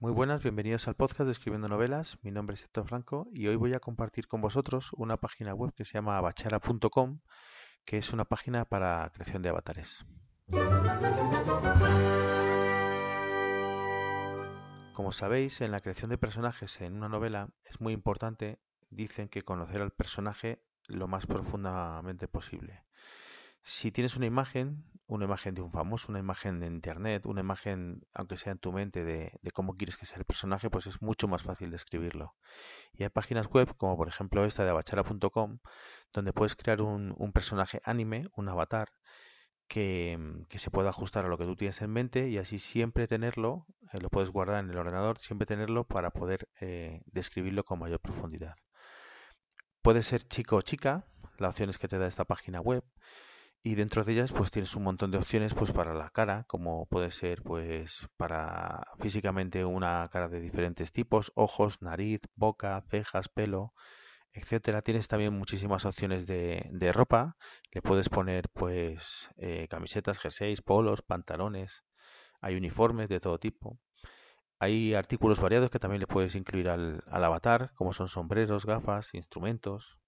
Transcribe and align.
Muy 0.00 0.12
buenas, 0.12 0.44
bienvenidos 0.44 0.86
al 0.86 0.94
podcast 0.94 1.22
de 1.22 1.32
Escribiendo 1.32 1.66
Novelas. 1.66 2.18
Mi 2.22 2.30
nombre 2.30 2.54
es 2.54 2.62
Héctor 2.62 2.86
Franco 2.86 3.26
y 3.32 3.48
hoy 3.48 3.56
voy 3.56 3.74
a 3.74 3.80
compartir 3.80 4.28
con 4.28 4.40
vosotros 4.40 4.92
una 4.92 5.16
página 5.16 5.54
web 5.54 5.74
que 5.74 5.84
se 5.84 5.94
llama 5.94 6.20
bachara.com, 6.20 7.18
que 7.84 7.96
es 7.96 8.12
una 8.12 8.24
página 8.24 8.64
para 8.64 9.10
creación 9.12 9.42
de 9.42 9.48
avatares. 9.48 10.06
Como 14.92 15.10
sabéis, 15.10 15.60
en 15.62 15.72
la 15.72 15.80
creación 15.80 16.10
de 16.10 16.18
personajes 16.18 16.80
en 16.80 16.94
una 16.94 17.08
novela 17.08 17.48
es 17.64 17.80
muy 17.80 17.92
importante, 17.92 18.60
dicen 18.90 19.28
que 19.28 19.42
conocer 19.42 19.82
al 19.82 19.90
personaje 19.90 20.62
lo 20.86 21.08
más 21.08 21.26
profundamente 21.26 22.28
posible. 22.28 22.84
Si 23.70 23.92
tienes 23.92 24.16
una 24.16 24.24
imagen, 24.24 24.82
una 25.06 25.26
imagen 25.26 25.54
de 25.54 25.60
un 25.60 25.70
famoso, 25.70 26.06
una 26.08 26.18
imagen 26.18 26.58
de 26.58 26.66
internet, 26.66 27.26
una 27.26 27.42
imagen, 27.42 28.00
aunque 28.14 28.38
sea 28.38 28.52
en 28.52 28.58
tu 28.58 28.72
mente, 28.72 29.04
de, 29.04 29.30
cómo 29.52 29.76
quieres 29.76 29.98
que 29.98 30.06
sea 30.06 30.16
el 30.16 30.24
personaje, 30.24 30.70
pues 30.70 30.86
es 30.86 31.02
mucho 31.02 31.28
más 31.28 31.42
fácil 31.42 31.68
de 31.68 31.76
escribirlo. 31.76 32.34
Y 32.94 33.02
hay 33.02 33.10
páginas 33.10 33.46
web, 33.48 33.76
como 33.76 33.94
por 33.98 34.08
ejemplo 34.08 34.46
esta 34.46 34.64
de 34.64 34.70
abachara.com, 34.70 35.58
donde 36.14 36.32
puedes 36.32 36.56
crear 36.56 36.80
un, 36.80 37.14
personaje 37.34 37.82
anime, 37.84 38.24
un 38.36 38.48
avatar, 38.48 38.88
que, 39.68 40.18
se 40.48 40.70
pueda 40.70 40.88
ajustar 40.88 41.26
a 41.26 41.28
lo 41.28 41.36
que 41.36 41.44
tú 41.44 41.54
tienes 41.54 41.82
en 41.82 41.90
mente 41.90 42.30
y 42.30 42.38
así 42.38 42.58
siempre 42.58 43.06
tenerlo, 43.06 43.66
eh, 43.92 44.00
lo 44.00 44.08
puedes 44.08 44.30
guardar 44.30 44.64
en 44.64 44.70
el 44.70 44.78
ordenador, 44.78 45.18
siempre 45.18 45.44
tenerlo 45.44 45.84
para 45.84 46.10
poder 46.10 46.48
eh, 46.62 47.02
describirlo 47.04 47.64
con 47.64 47.80
mayor 47.80 48.00
profundidad. 48.00 48.54
Puede 49.82 50.02
ser 50.02 50.22
chico 50.22 50.56
o 50.56 50.62
chica, 50.62 51.04
la 51.36 51.50
opción 51.50 51.68
es 51.68 51.76
que 51.76 51.86
te 51.86 51.98
da 51.98 52.06
esta 52.06 52.24
página 52.24 52.62
web 52.62 52.82
y 53.62 53.74
dentro 53.74 54.04
de 54.04 54.12
ellas 54.12 54.32
pues 54.32 54.50
tienes 54.50 54.74
un 54.76 54.84
montón 54.84 55.10
de 55.10 55.18
opciones 55.18 55.54
pues 55.54 55.72
para 55.72 55.94
la 55.94 56.10
cara 56.10 56.44
como 56.46 56.86
puede 56.86 57.10
ser 57.10 57.42
pues 57.42 58.08
para 58.16 58.86
físicamente 58.98 59.64
una 59.64 60.06
cara 60.10 60.28
de 60.28 60.40
diferentes 60.40 60.92
tipos 60.92 61.32
ojos 61.34 61.82
nariz 61.82 62.20
boca 62.36 62.82
cejas 62.88 63.28
pelo 63.28 63.74
etcétera. 64.32 64.82
Tienes 64.82 65.08
también 65.08 65.32
muchísimas 65.34 65.84
opciones 65.84 66.26
de, 66.26 66.66
de 66.70 66.92
ropa. 66.92 67.36
Le 67.72 67.82
puedes 67.82 68.08
poner 68.08 68.48
pues 68.50 69.30
eh, 69.36 69.66
camisetas 69.68 70.18
jerseys 70.18 70.62
polos 70.62 71.02
pantalones. 71.02 71.84
Hay 72.40 72.56
uniformes 72.56 73.08
de 73.08 73.20
todo 73.20 73.38
tipo. 73.38 73.78
Hay 74.60 74.94
artículos 74.94 75.40
variados 75.40 75.70
que 75.70 75.78
también 75.78 76.00
le 76.00 76.06
puedes 76.06 76.34
incluir 76.34 76.68
al, 76.68 77.02
al 77.06 77.24
avatar 77.24 77.72
como 77.74 77.92
son 77.92 78.08
sombreros 78.08 78.66
gafas 78.66 79.14
instrumentos 79.14 79.98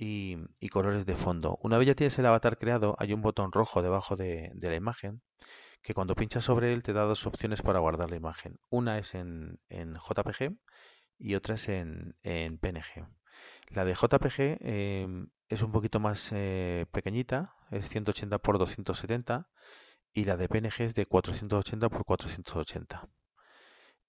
y, 0.00 0.68
colores 0.70 1.04
de 1.04 1.14
fondo. 1.14 1.58
Una 1.62 1.76
vez 1.76 1.88
ya 1.88 1.94
tienes 1.94 2.18
el 2.18 2.26
avatar 2.26 2.56
creado, 2.56 2.96
hay 2.98 3.12
un 3.12 3.20
botón 3.20 3.52
rojo 3.52 3.82
debajo 3.82 4.16
de, 4.16 4.50
la 4.58 4.74
imagen 4.74 5.20
que 5.82 5.94
cuando 5.94 6.14
pinchas 6.14 6.44
sobre 6.44 6.72
él 6.72 6.82
te 6.82 6.92
da 6.92 7.04
dos 7.04 7.26
opciones 7.26 7.62
para 7.62 7.80
guardar 7.80 8.10
la 8.10 8.16
imagen. 8.16 8.58
Una 8.70 8.98
es 8.98 9.14
en, 9.14 9.58
JPG 9.68 10.56
y 11.18 11.34
otra 11.34 11.56
es 11.56 11.68
en, 11.68 12.16
PNG. 12.22 13.06
La 13.68 13.84
de 13.84 13.94
JPG 13.94 14.58
em, 14.60 15.28
es 15.48 15.62
un 15.62 15.72
poquito 15.72 16.00
más 16.00 16.30
eh, 16.32 16.86
pequeñita, 16.92 17.54
es 17.70 17.88
180 17.88 18.36
x 18.36 18.58
270 18.58 19.48
y 20.14 20.24
la 20.24 20.36
de 20.36 20.48
PNG 20.48 20.80
es 20.80 20.94
de 20.94 21.06
480 21.06 21.86
x 21.86 22.02
480. 22.06 23.08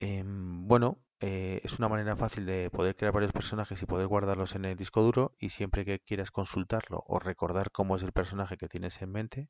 bueno, 0.00 0.98
eh, 1.20 1.60
es 1.64 1.78
una 1.78 1.88
manera 1.88 2.14
fácil 2.16 2.46
de 2.46 2.70
poder 2.70 2.94
crear 2.94 3.12
varios 3.12 3.32
personajes 3.32 3.82
y 3.82 3.86
poder 3.86 4.06
guardarlos 4.06 4.54
en 4.54 4.64
el 4.64 4.76
disco 4.76 5.02
duro 5.02 5.34
y 5.38 5.48
siempre 5.48 5.84
que 5.84 5.98
quieras 5.98 6.30
consultarlo 6.30 7.02
o 7.06 7.18
recordar 7.18 7.72
cómo 7.72 7.96
es 7.96 8.04
el 8.04 8.12
personaje 8.12 8.56
que 8.56 8.68
tienes 8.68 9.02
en 9.02 9.10
mente, 9.10 9.48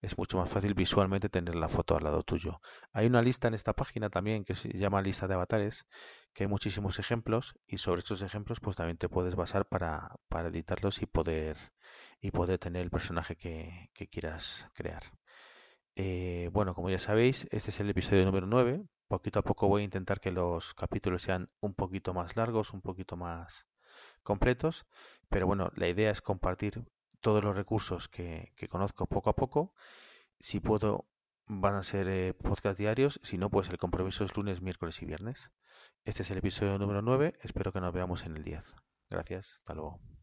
es 0.00 0.18
mucho 0.18 0.38
más 0.38 0.50
fácil 0.50 0.74
visualmente 0.74 1.28
tener 1.28 1.54
la 1.54 1.68
foto 1.68 1.96
al 1.96 2.04
lado 2.04 2.22
tuyo. 2.24 2.60
Hay 2.92 3.06
una 3.06 3.22
lista 3.22 3.48
en 3.48 3.54
esta 3.54 3.74
página 3.74 4.10
también 4.10 4.44
que 4.44 4.54
se 4.54 4.68
llama 4.76 5.02
lista 5.02 5.28
de 5.28 5.34
avatares, 5.34 5.86
que 6.32 6.44
hay 6.44 6.48
muchísimos 6.48 6.98
ejemplos 6.98 7.54
y 7.66 7.78
sobre 7.78 8.00
estos 8.00 8.22
ejemplos 8.22 8.58
pues 8.60 8.76
también 8.76 8.98
te 8.98 9.08
puedes 9.08 9.36
basar 9.36 9.66
para, 9.66 10.16
para 10.28 10.48
editarlos 10.48 11.00
y 11.00 11.06
poder, 11.06 11.56
y 12.20 12.32
poder 12.32 12.58
tener 12.58 12.82
el 12.82 12.90
personaje 12.90 13.36
que, 13.36 13.90
quieras 14.10 14.68
crear. 14.74 15.02
Eh, 15.96 16.50
bueno, 16.52 16.74
como 16.74 16.90
ya 16.90 16.98
sabéis, 16.98 17.46
este 17.52 17.70
es 17.70 17.80
el 17.80 17.88
episodio 17.90 18.24
número 18.24 18.46
9. 18.46 18.84
Poquito 19.08 19.40
a 19.40 19.42
poco 19.42 19.68
voy 19.68 19.82
a 19.82 19.84
intentar 19.84 20.20
que 20.20 20.32
los 20.32 20.74
capítulos 20.74 21.22
sean 21.22 21.50
un 21.60 21.74
poquito 21.74 22.14
más 22.14 22.36
largos, 22.36 22.72
un 22.72 22.80
poquito 22.80 23.16
más 23.16 23.66
completos. 24.22 24.86
Pero 25.28 25.46
bueno, 25.46 25.70
la 25.76 25.88
idea 25.88 26.10
es 26.10 26.22
compartir 26.22 26.84
todos 27.20 27.42
los 27.42 27.56
recursos 27.56 28.08
que, 28.08 28.52
conozco 28.70 29.06
poco 29.06 29.30
a 29.30 29.36
poco. 29.36 29.74
Si 30.40 30.60
puedo, 30.60 31.06
van 31.46 31.74
a 31.74 31.82
ser 31.82 32.08
eh, 32.08 32.34
podcast 32.34 32.78
diarios. 32.78 33.20
Si 33.22 33.38
no, 33.38 33.50
pues 33.50 33.68
el 33.70 33.78
compromiso 33.78 34.24
es 34.24 34.36
lunes, 34.36 34.62
miércoles 34.62 35.00
y 35.02 35.06
viernes. 35.06 35.52
Este 36.04 36.22
es 36.22 36.30
el 36.30 36.38
episodio 36.38 36.78
número 36.78 37.02
9. 37.02 37.38
Espero 37.42 37.72
que 37.72 37.80
nos 37.80 37.92
veamos 37.92 38.24
en 38.26 38.36
el 38.36 38.44
10. 38.44 38.76
Gracias. 39.10 39.54
Hasta 39.58 39.74
luego. 39.74 40.13